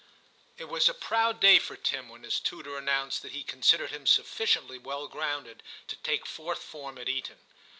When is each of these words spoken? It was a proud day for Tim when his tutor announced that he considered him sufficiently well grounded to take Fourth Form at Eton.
It 0.57 0.63
was 0.67 0.89
a 0.89 0.95
proud 0.95 1.39
day 1.39 1.59
for 1.59 1.75
Tim 1.75 2.09
when 2.09 2.23
his 2.23 2.39
tutor 2.39 2.75
announced 2.75 3.21
that 3.21 3.33
he 3.33 3.43
considered 3.43 3.91
him 3.91 4.07
sufficiently 4.07 4.79
well 4.79 5.07
grounded 5.07 5.61
to 5.89 5.95
take 5.95 6.25
Fourth 6.25 6.63
Form 6.63 6.97
at 6.97 7.07
Eton. 7.07 7.37